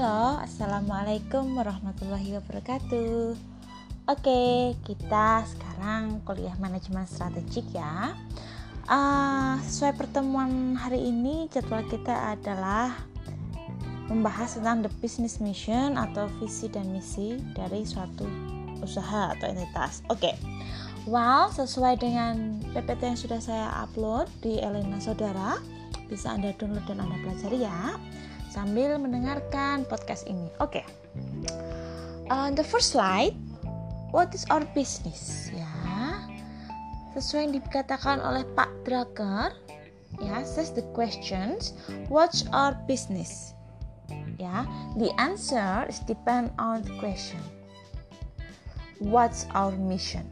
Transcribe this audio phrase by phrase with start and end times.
[0.00, 3.36] Halo, Assalamualaikum warahmatullahi wabarakatuh.
[4.08, 8.16] Oke, kita sekarang kuliah manajemen strategik ya.
[8.88, 12.96] Uh, Sesuai pertemuan hari ini, jadwal kita adalah
[14.08, 18.24] Membahas tentang the business mission atau visi dan misi dari suatu
[18.80, 20.00] usaha atau entitas.
[20.08, 20.32] Oke,
[21.04, 25.60] well sesuai dengan PPT yang sudah saya upload di Elena Saudara
[26.08, 28.00] Bisa Anda download dan Anda pelajari ya
[28.50, 30.50] sambil mendengarkan podcast ini.
[30.58, 30.82] Oke.
[30.82, 30.84] Okay.
[32.30, 33.34] Uh, the first slide,
[34.10, 35.50] what is our business?
[35.54, 35.70] Ya,
[37.14, 39.54] sesuai yang dikatakan oleh Pak Draker,
[40.18, 41.74] ya, says the questions,
[42.10, 43.54] what's our business?
[44.38, 44.66] Ya,
[44.98, 47.42] the answer is depend on the question.
[48.98, 50.26] What's our mission?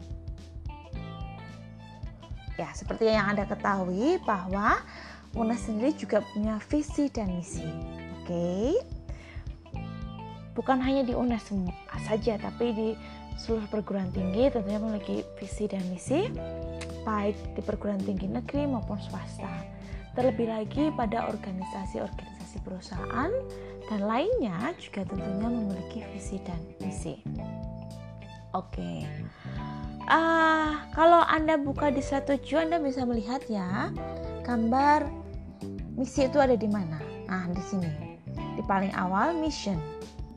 [2.59, 4.83] Ya, seperti yang Anda ketahui bahwa
[5.31, 7.98] UNES sendiri juga punya visi dan misi
[8.29, 8.77] okay?
[10.59, 11.55] bukan hanya di UNES
[12.03, 12.87] saja tapi di
[13.39, 16.27] seluruh perguruan tinggi tentunya memiliki visi dan misi
[17.07, 19.63] baik di perguruan tinggi negeri maupun swasta
[20.19, 23.31] terlebih lagi pada organisasi-organisasi perusahaan
[23.87, 27.23] dan lainnya juga tentunya memiliki visi dan misi
[28.51, 29.07] oke okay.
[30.11, 33.95] uh, kalau anda buka di slide 7 anda bisa melihat ya
[34.43, 35.07] gambar
[35.95, 36.99] misi itu ada di mana
[37.31, 38.08] nah di sini
[38.59, 39.79] di paling awal mission.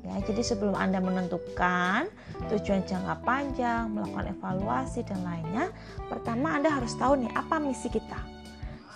[0.06, 2.06] Ya, jadi sebelum Anda menentukan
[2.50, 5.70] tujuan jangka panjang, melakukan evaluasi dan lainnya,
[6.06, 8.18] pertama Anda harus tahu nih apa misi kita.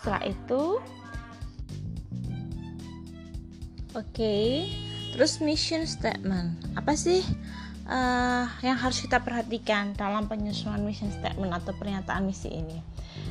[0.02, 0.78] Setelah itu
[3.96, 4.48] Oke, okay,
[5.16, 6.52] terus mission statement.
[6.76, 7.24] Apa sih
[7.88, 12.76] uh, yang harus kita perhatikan dalam penyusunan mission statement atau pernyataan misi ini?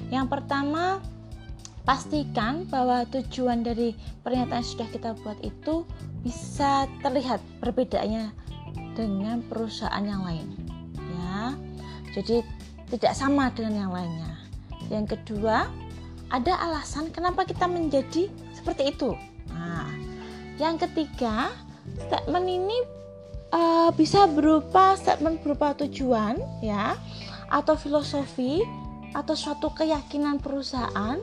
[0.10, 1.06] Yang pertama,
[1.86, 3.94] pastikan bahwa tujuan dari
[4.26, 5.86] pernyataan yang sudah kita buat itu
[6.26, 8.34] bisa terlihat perbedaannya
[8.98, 10.50] dengan perusahaan yang lain
[10.98, 11.54] ya.
[12.18, 12.42] Jadi
[12.90, 14.34] tidak sama dengan yang lainnya.
[14.90, 15.70] Yang kedua
[16.34, 19.14] ada alasan kenapa kita menjadi seperti itu.
[19.54, 19.86] Nah
[20.58, 21.54] yang ketiga
[22.10, 22.78] statement ini
[23.54, 26.98] uh, bisa berupa statement berupa tujuan ya
[27.54, 28.66] atau filosofi
[29.14, 31.22] atau suatu keyakinan perusahaan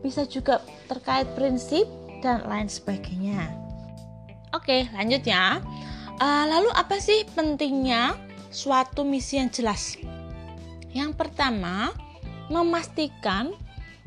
[0.00, 1.84] bisa juga terkait prinsip
[2.20, 3.48] dan lain sebagainya.
[4.52, 5.62] Oke, lanjut ya.
[6.20, 8.18] Uh, lalu apa sih pentingnya
[8.52, 9.96] suatu misi yang jelas?
[10.90, 11.94] Yang pertama,
[12.50, 13.54] memastikan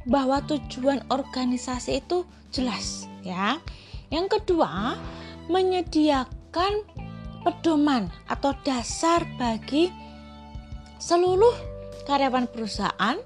[0.03, 3.57] bahwa tujuan organisasi itu jelas, ya.
[4.11, 4.99] Yang kedua,
[5.47, 6.83] menyediakan
[7.43, 9.89] pedoman atau dasar bagi
[10.99, 11.55] seluruh
[12.03, 13.17] karyawan perusahaan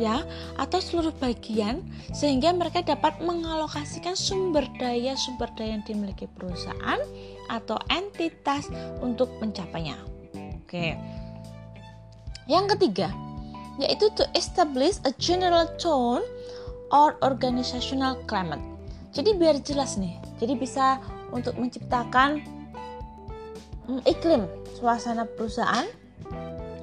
[0.00, 0.26] ya
[0.58, 6.98] atau seluruh bagian sehingga mereka dapat mengalokasikan sumber daya sumber daya yang dimiliki perusahaan
[7.46, 8.66] atau entitas
[9.04, 9.94] untuk mencapainya.
[10.34, 10.98] Oke.
[12.50, 13.08] Yang ketiga,
[13.80, 16.24] yaitu to establish a general tone
[16.92, 18.62] or organizational climate.
[19.14, 20.18] Jadi biar jelas nih.
[20.42, 20.98] Jadi bisa
[21.30, 22.42] untuk menciptakan
[23.86, 25.86] mm, iklim suasana perusahaan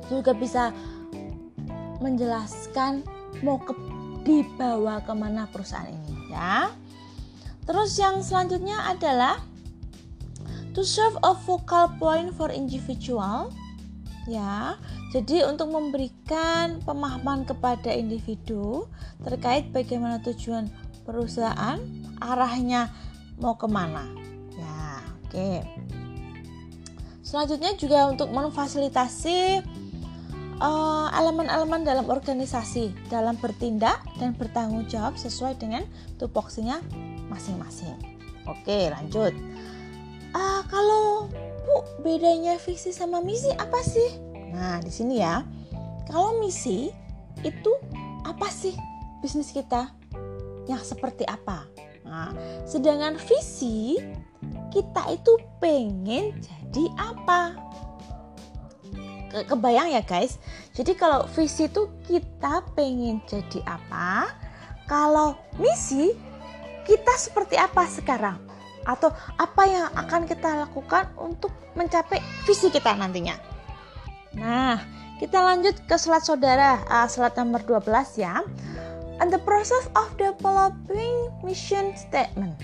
[0.07, 0.75] juga bisa
[2.01, 3.05] menjelaskan
[3.45, 3.71] mau ke,
[4.25, 6.73] dibawa ke mana perusahaan ini ya.
[7.63, 9.39] Terus yang selanjutnya adalah
[10.73, 13.53] to serve a focal point for individual
[14.25, 14.75] ya.
[15.11, 18.87] Jadi untuk memberikan pemahaman kepada individu
[19.21, 20.71] terkait bagaimana tujuan
[21.03, 21.77] perusahaan,
[22.23, 22.87] arahnya
[23.41, 24.07] mau ke mana.
[24.55, 25.51] Ya, oke.
[27.25, 29.63] Selanjutnya juga untuk memfasilitasi
[31.17, 35.81] elemen-elemen uh, dalam organisasi dalam bertindak dan bertanggung jawab sesuai dengan
[36.21, 36.77] tupoksinya
[37.33, 37.97] masing-masing.
[38.45, 39.33] Oke, lanjut.
[40.31, 41.27] Uh, kalau
[41.65, 44.17] Bu, bedanya visi sama misi apa sih?
[44.53, 45.45] Nah, di sini ya.
[46.09, 46.91] Kalau misi
[47.45, 47.71] itu
[48.27, 48.75] apa sih
[49.23, 49.93] bisnis kita?
[50.67, 51.65] Yang seperti apa?
[52.03, 52.35] Nah,
[52.67, 54.01] sedangkan visi
[54.73, 57.55] kita itu pengen jadi apa?
[59.31, 60.35] Ke kebayang ya guys.
[60.75, 64.27] Jadi kalau visi itu kita pengen jadi apa?
[64.91, 66.11] Kalau misi
[66.83, 68.37] kita seperti apa sekarang?
[68.83, 73.39] Atau apa yang akan kita lakukan untuk mencapai visi kita nantinya?
[74.35, 74.83] Nah,
[75.21, 78.43] kita lanjut ke slide saudara, uh, slide nomor 12 ya.
[79.21, 82.57] And the process of developing mission statement.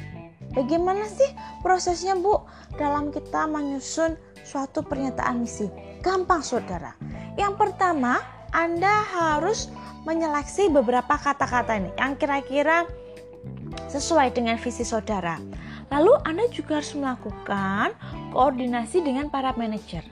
[0.58, 1.30] Bagaimana sih
[1.62, 2.42] prosesnya Bu
[2.82, 5.70] dalam kita menyusun suatu pernyataan misi?
[6.08, 6.96] Gampang saudara.
[7.36, 8.24] Yang pertama,
[8.56, 9.68] Anda harus
[10.08, 12.88] menyeleksi beberapa kata-kata ini yang kira-kira
[13.92, 15.36] sesuai dengan visi saudara.
[15.92, 17.92] Lalu Anda juga harus melakukan
[18.32, 20.08] koordinasi dengan para manajer.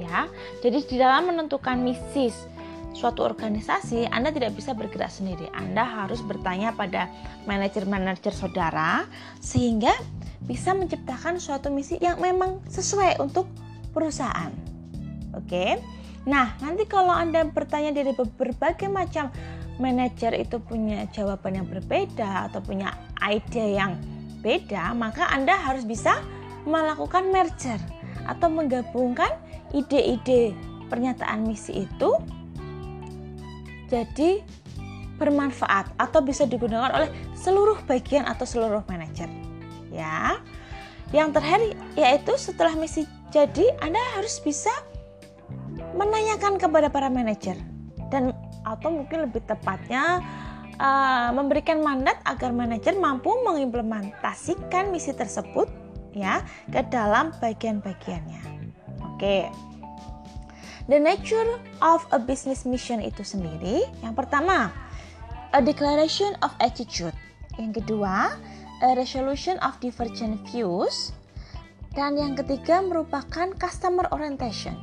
[0.00, 0.32] Ya.
[0.64, 2.32] Jadi di dalam menentukan misi
[2.96, 5.52] suatu organisasi, Anda tidak bisa bergerak sendiri.
[5.52, 7.04] Anda harus bertanya pada
[7.44, 9.04] manajer-manajer saudara
[9.44, 9.92] sehingga
[10.48, 13.44] bisa menciptakan suatu misi yang memang sesuai untuk
[13.92, 14.67] perusahaan.
[15.38, 15.78] Oke.
[16.28, 19.32] Nah, nanti kalau Anda bertanya dari berbagai macam
[19.78, 22.92] manajer itu punya jawaban yang berbeda atau punya
[23.22, 23.96] ide yang
[24.42, 26.18] beda, maka Anda harus bisa
[26.66, 27.78] melakukan merger
[28.28, 29.30] atau menggabungkan
[29.72, 30.52] ide-ide
[30.92, 32.10] pernyataan misi itu
[33.88, 34.44] jadi
[35.16, 39.26] bermanfaat atau bisa digunakan oleh seluruh bagian atau seluruh manajer.
[39.90, 40.38] Ya.
[41.10, 41.60] Yang terakhir
[41.96, 44.70] yaitu setelah misi jadi Anda harus bisa
[45.98, 47.58] menanyakan kepada para manajer
[48.08, 48.30] dan
[48.62, 50.22] atau mungkin lebih tepatnya
[50.78, 55.68] uh, memberikan mandat agar manajer mampu mengimplementasikan misi tersebut
[56.14, 58.42] ya ke dalam bagian-bagiannya.
[59.04, 59.18] Oke.
[59.18, 59.44] Okay.
[60.88, 64.72] The nature of a business mission itu sendiri, yang pertama,
[65.52, 67.12] a declaration of attitude.
[67.60, 68.32] Yang kedua,
[68.80, 71.12] a resolution of divergent views.
[71.92, 74.80] Dan yang ketiga merupakan customer orientation.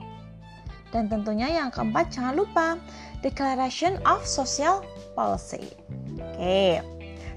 [0.93, 2.77] Dan tentunya yang keempat jangan lupa
[3.25, 4.85] declaration of social
[5.17, 5.73] policy.
[6.21, 6.83] Oke,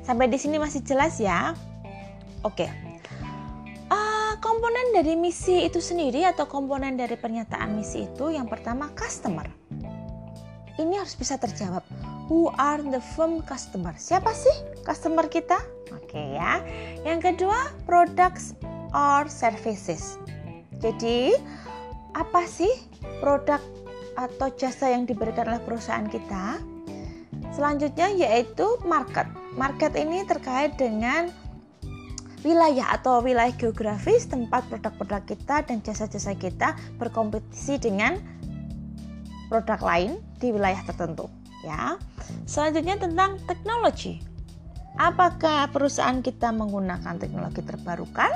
[0.05, 1.57] sampai di sini masih jelas ya.
[2.47, 2.71] Oke,
[3.91, 9.49] uh, komponen dari misi itu sendiri atau komponen dari pernyataan misi itu yang pertama customer.
[10.79, 11.83] Ini harus bisa terjawab.
[12.31, 13.97] Who are the firm customer?
[13.99, 14.53] Siapa sih
[14.87, 15.59] customer kita?
[15.91, 16.63] Oke ya.
[17.03, 18.55] Yang kedua, products
[18.95, 20.21] or services.
[20.79, 21.35] Jadi,
[22.15, 22.71] apa sih
[23.19, 23.63] produk
[24.19, 26.59] atau jasa yang diberikan oleh perusahaan kita?
[27.55, 29.27] Selanjutnya yaitu market.
[29.59, 31.31] Market ini terkait dengan
[32.47, 38.19] wilayah atau wilayah geografis tempat produk-produk kita dan jasa-jasa kita berkompetisi dengan
[39.51, 41.27] produk lain di wilayah tertentu
[41.67, 41.99] ya.
[42.47, 44.23] Selanjutnya tentang teknologi.
[44.99, 48.31] Apakah perusahaan kita menggunakan teknologi terbarukan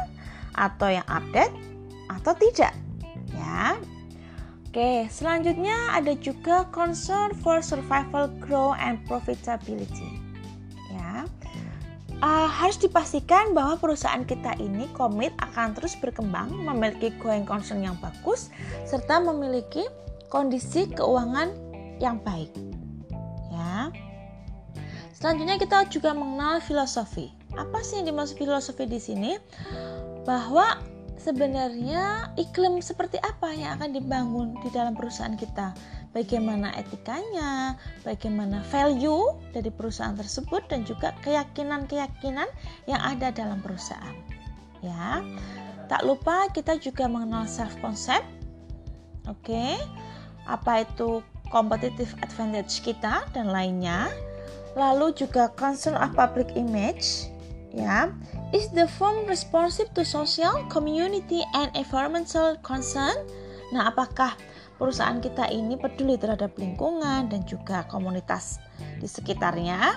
[0.54, 1.52] atau yang update
[2.06, 2.74] atau tidak?
[3.34, 3.78] Ya.
[4.72, 10.16] Oke, selanjutnya ada juga concern for survival, growth, and profitability.
[10.88, 11.28] Ya,
[12.24, 18.00] uh, harus dipastikan bahwa perusahaan kita ini komit akan terus berkembang, memiliki going concern yang
[18.00, 18.48] bagus,
[18.88, 19.84] serta memiliki
[20.32, 21.52] kondisi keuangan
[22.00, 22.48] yang baik.
[23.52, 23.92] Ya.
[25.12, 27.28] Selanjutnya kita juga mengenal filosofi.
[27.60, 29.36] Apa sih yang dimaksud filosofi di sini?
[30.24, 30.80] Bahwa
[31.22, 35.70] sebenarnya iklim seperti apa yang akan dibangun di dalam perusahaan kita?
[36.10, 37.78] Bagaimana etikanya?
[38.02, 40.66] Bagaimana value dari perusahaan tersebut?
[40.66, 42.50] Dan juga keyakinan-keyakinan
[42.90, 44.18] yang ada dalam perusahaan.
[44.82, 45.22] Ya
[45.92, 48.24] tak lupa kita juga mengenal self concept
[49.28, 49.76] oke okay?
[50.48, 51.20] apa itu
[51.52, 54.08] competitive advantage kita dan lainnya.
[54.72, 57.28] Lalu juga concern of public image
[57.76, 58.08] ya
[58.52, 63.16] Is the firm responsive to social, community, and environmental concern?
[63.72, 64.36] Nah, apakah
[64.76, 68.60] perusahaan kita ini peduli terhadap lingkungan dan juga komunitas
[69.00, 69.96] di sekitarnya?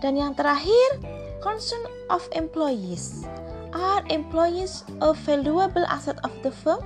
[0.00, 0.96] Dan yang terakhir,
[1.44, 3.28] concern of employees.
[3.76, 6.80] Are employees a valuable asset of the firm?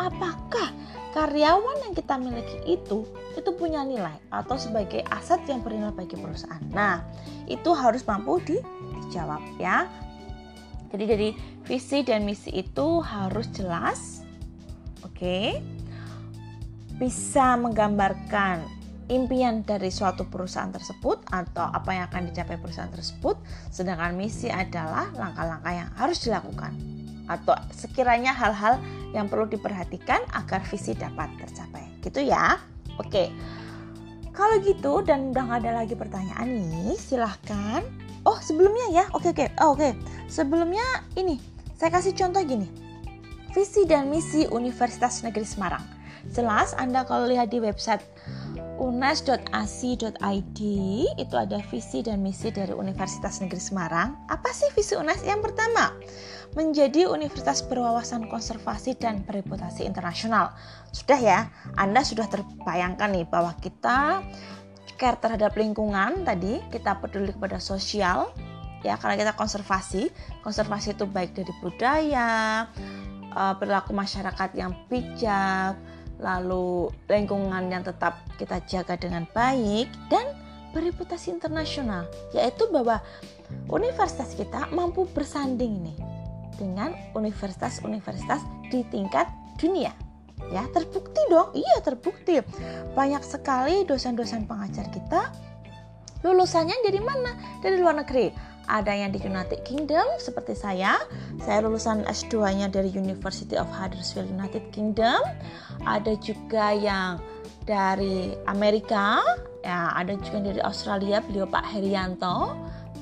[0.00, 0.72] Apakah
[1.12, 3.04] karyawan yang kita miliki itu
[3.36, 6.64] itu punya nilai atau sebagai aset yang bernilai bagi perusahaan?
[6.72, 7.04] Nah,
[7.44, 8.56] itu harus mampu di,
[8.96, 10.07] dijawab ya.
[10.88, 11.28] Jadi dari
[11.68, 14.24] visi dan misi itu harus jelas.
[15.04, 15.16] Oke.
[15.16, 15.48] Okay?
[16.98, 18.64] Bisa menggambarkan
[19.08, 23.36] impian dari suatu perusahaan tersebut atau apa yang akan dicapai perusahaan tersebut.
[23.68, 26.74] Sedangkan misi adalah langkah-langkah yang harus dilakukan
[27.28, 28.80] atau sekiranya hal-hal
[29.12, 32.00] yang perlu diperhatikan agar visi dapat tercapai.
[32.00, 32.56] Gitu ya.
[32.96, 33.28] Oke.
[34.32, 37.82] Kalau gitu dan udah nggak ada lagi pertanyaan nih, silahkan
[38.28, 39.88] Oh sebelumnya ya, oke oke, oh, oke.
[40.28, 40.84] Sebelumnya
[41.16, 41.40] ini,
[41.80, 42.68] saya kasih contoh gini.
[43.56, 45.80] Visi dan misi Universitas Negeri Semarang.
[46.28, 48.04] Jelas Anda kalau lihat di website
[48.78, 50.60] unes.ac.id
[51.16, 54.14] itu ada visi dan misi dari Universitas Negeri Semarang.
[54.28, 55.24] Apa sih visi UNES?
[55.24, 55.96] Yang pertama,
[56.54, 60.52] menjadi universitas berwawasan konservasi dan bereputasi internasional.
[60.92, 61.38] Sudah ya,
[61.80, 64.22] Anda sudah terbayangkan nih bahwa kita
[64.98, 68.34] care terhadap lingkungan tadi kita peduli kepada sosial
[68.86, 70.10] ya karena kita konservasi
[70.42, 72.66] konservasi itu baik dari budaya
[73.58, 75.74] perilaku masyarakat yang bijak
[76.18, 80.26] lalu lingkungan yang tetap kita jaga dengan baik dan
[80.74, 82.98] bereputasi internasional yaitu bahwa
[83.70, 85.94] universitas kita mampu bersanding ini
[86.58, 89.94] dengan universitas-universitas di tingkat dunia.
[90.50, 91.54] Ya, terbukti dong.
[91.54, 92.42] Iya, terbukti.
[92.94, 95.30] Banyak sekali dosen-dosen pengajar kita
[96.22, 97.34] lulusannya dari mana?
[97.62, 98.30] Dari luar negeri.
[98.68, 101.00] Ada yang di United Kingdom seperti saya.
[101.40, 105.24] Saya lulusan S2-nya dari University of Huddersfield United Kingdom.
[105.88, 107.16] Ada juga yang
[107.64, 109.24] dari Amerika,
[109.64, 112.56] ya ada juga dari Australia, beliau Pak Herianto.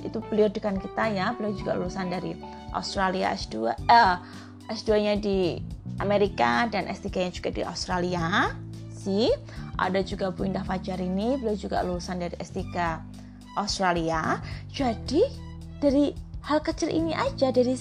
[0.07, 2.39] Itu beliau dekan kita ya, beliau juga lulusan dari
[2.71, 4.15] Australia S2 eh,
[4.71, 5.59] S2-nya di
[5.99, 8.55] Amerika dan S3-nya juga di Australia.
[8.91, 9.31] Si
[9.77, 12.65] ada juga Bu Indah Fajar ini, beliau juga lulusan dari S3
[13.61, 14.41] Australia.
[14.73, 15.25] Jadi
[15.81, 16.13] dari
[16.45, 17.77] hal kecil ini aja dari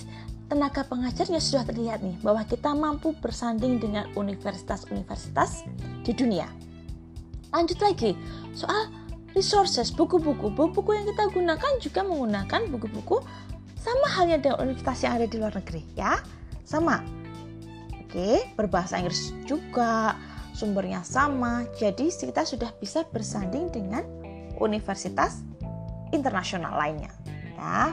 [0.46, 5.66] tenaga pengajarnya sudah terlihat nih bahwa kita mampu bersanding dengan universitas-universitas
[6.06, 6.46] di dunia.
[7.56, 8.14] Lanjut lagi
[8.52, 8.92] soal
[9.36, 10.52] resources, buku-buku.
[10.54, 13.20] Buku-buku yang kita gunakan juga menggunakan buku-buku
[13.80, 16.18] sama halnya dengan universitas yang ada di luar negeri, ya.
[16.66, 17.04] Sama.
[18.02, 20.16] Oke, berbahasa Inggris juga,
[20.56, 21.68] sumbernya sama.
[21.76, 24.08] Jadi kita sudah bisa bersanding dengan
[24.64, 25.44] universitas
[26.16, 27.12] internasional lainnya.
[27.60, 27.92] Ya.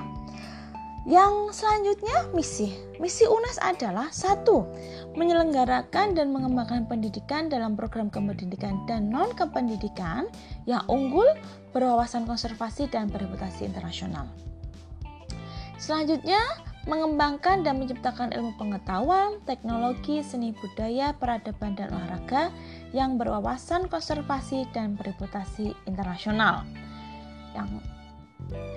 [1.02, 2.71] Yang selanjutnya misi.
[3.02, 4.71] Misi UNES adalah satu,
[5.19, 10.31] menyelenggarakan dan mengembangkan pendidikan dalam program kependidikan dan non kependidikan
[10.62, 11.26] yang unggul,
[11.75, 14.31] berwawasan konservasi dan bereputasi internasional.
[15.83, 16.38] Selanjutnya,
[16.84, 22.50] mengembangkan dan menciptakan ilmu pengetahuan, teknologi, seni budaya, peradaban dan olahraga
[22.90, 26.66] yang berwawasan konservasi dan bereputasi internasional.
[27.54, 27.82] Yang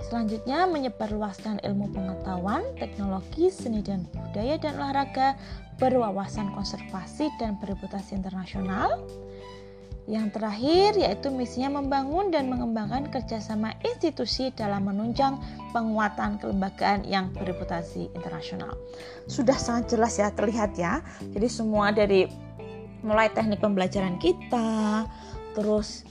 [0.05, 5.33] Selanjutnya, menyebarluaskan ilmu pengetahuan, teknologi, seni dan budaya dan olahraga
[5.81, 9.01] berwawasan konservasi dan bereputasi internasional.
[10.05, 15.41] Yang terakhir yaitu misinya membangun dan mengembangkan kerjasama institusi dalam menunjang
[15.73, 18.77] penguatan kelembagaan yang bereputasi internasional.
[19.25, 21.01] Sudah sangat jelas ya terlihat ya.
[21.33, 22.29] Jadi semua dari
[23.01, 25.09] mulai teknik pembelajaran kita,
[25.57, 26.05] terus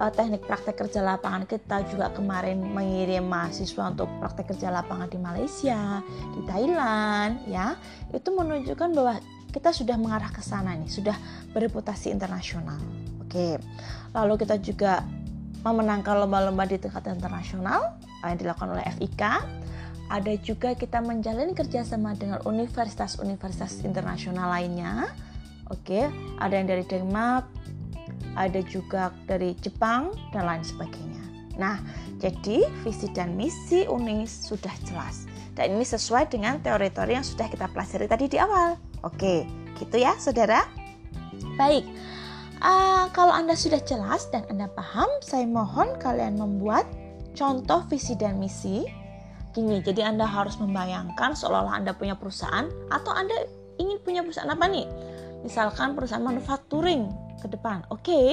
[0.00, 5.18] uh, teknik praktek kerja lapangan kita juga kemarin mengirim mahasiswa untuk praktek kerja lapangan di
[5.20, 6.04] Malaysia,
[6.36, 7.76] di Thailand, ya
[8.12, 9.20] itu menunjukkan bahwa
[9.52, 11.16] kita sudah mengarah ke sana nih, sudah
[11.56, 13.07] bereputasi internasional.
[13.28, 13.60] Oke,
[14.16, 15.04] lalu kita juga
[15.60, 19.22] memenangkan lomba-lomba di tingkat internasional yang dilakukan oleh FIK.
[20.08, 25.12] Ada juga kita menjalin kerjasama dengan universitas-universitas internasional lainnya.
[25.68, 26.08] Oke,
[26.40, 27.44] ada yang dari Denmark,
[28.32, 31.20] ada juga dari Jepang dan lain sebagainya.
[31.60, 31.76] Nah,
[32.16, 35.28] jadi visi dan misi UNIS sudah jelas.
[35.52, 38.80] Dan ini sesuai dengan teori-teori yang sudah kita pelajari tadi di awal.
[39.04, 39.44] Oke,
[39.76, 40.64] gitu ya saudara?
[41.60, 41.84] Baik,
[42.62, 46.86] uh, kalau Anda sudah jelas dan Anda paham, saya mohon kalian membuat
[47.34, 48.86] contoh visi dan misi.
[49.54, 53.34] Gini, jadi Anda harus membayangkan seolah-olah Anda punya perusahaan atau Anda
[53.80, 54.86] ingin punya perusahaan apa nih?
[55.42, 57.08] Misalkan perusahaan manufacturing
[57.42, 57.86] ke depan.
[57.90, 58.30] Oke, okay,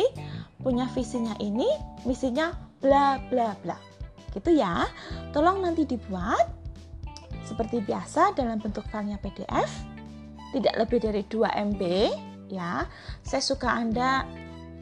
[0.61, 1.69] punya visinya ini,
[2.03, 3.77] misinya bla bla bla.
[4.33, 4.85] Gitu ya.
[5.31, 6.49] Tolong nanti dibuat
[7.45, 9.69] seperti biasa dalam bentuk filenya PDF,
[10.51, 11.81] tidak lebih dari 2 MB
[12.49, 12.85] ya.
[13.25, 14.25] Saya suka Anda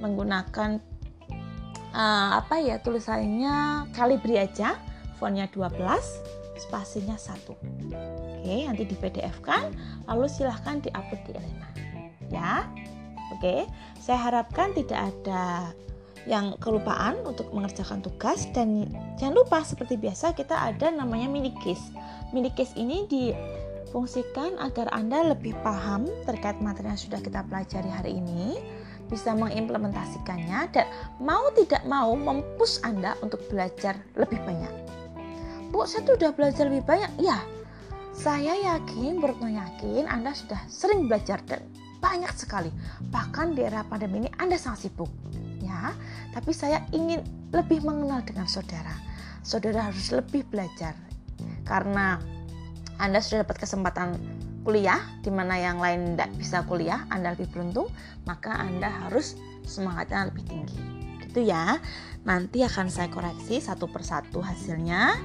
[0.02, 0.82] menggunakan
[1.94, 4.76] uh, apa ya tulisannya kalibri aja,
[5.22, 5.72] fontnya 12,
[6.60, 8.44] spasinya 1.
[8.44, 9.72] Oke, nanti di PDF kan,
[10.10, 11.70] lalu silahkan diupload di Elena.
[12.28, 12.68] Ya.
[13.34, 13.66] Oke,
[13.98, 15.74] saya harapkan tidak ada
[16.24, 18.88] yang kelupaan untuk mengerjakan tugas dan
[19.20, 21.92] jangan lupa seperti biasa kita ada namanya mini case.
[22.32, 23.04] Mini case ini
[23.94, 28.58] difungsikan agar Anda lebih paham terkait materi yang sudah kita pelajari hari ini,
[29.06, 30.90] bisa mengimplementasikannya dan
[31.22, 34.74] mau tidak mau mempus Anda untuk belajar lebih banyak.
[35.70, 37.22] Bu, saya sudah belajar lebih banyak.
[37.22, 37.38] Ya,
[38.18, 41.62] saya yakin, Bertno yakin Anda sudah sering belajar dan
[42.02, 42.74] banyak sekali.
[43.14, 45.14] Bahkan di era pandemi ini Anda sangat sibuk,
[45.62, 45.94] ya.
[46.34, 47.22] Tapi saya ingin
[47.54, 48.98] lebih mengenal dengan saudara.
[49.46, 50.98] Saudara harus lebih belajar
[51.70, 52.18] karena
[52.98, 54.18] Anda sudah dapat kesempatan
[54.64, 57.92] kuliah di mana yang lain tidak bisa kuliah, Anda lebih beruntung,
[58.24, 59.36] maka Anda harus
[59.68, 60.80] semangatnya lebih tinggi.
[61.28, 61.78] Gitu ya.
[62.24, 65.20] Nanti akan saya koreksi satu persatu hasilnya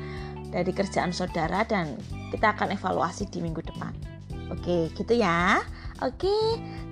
[0.50, 1.94] dari kerjaan saudara dan
[2.34, 3.94] kita akan evaluasi di minggu depan.
[4.50, 5.62] Oke, gitu ya.
[5.98, 6.30] Oke,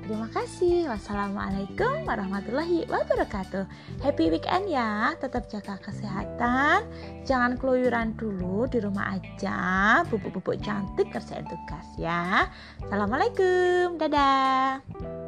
[0.03, 0.91] terima kasih.
[0.91, 3.63] Wassalamualaikum warahmatullahi wabarakatuh.
[4.03, 5.15] Happy weekend ya.
[5.23, 6.83] Tetap jaga kesehatan.
[7.23, 10.03] Jangan keluyuran dulu di rumah aja.
[10.11, 12.51] Bubuk-bubuk cantik kerjain tugas ya.
[12.83, 13.95] Assalamualaikum.
[13.95, 15.26] Dadah.